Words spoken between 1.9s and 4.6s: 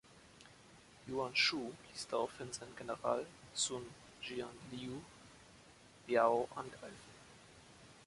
ließ daraufhin seinen General Sun Jian